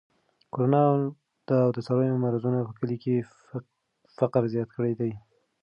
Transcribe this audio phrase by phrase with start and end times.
[0.53, 0.99] کرونا او
[1.75, 3.15] د څارویو مرضونو په کلي کې
[4.17, 5.11] فقر زیات کړی دی.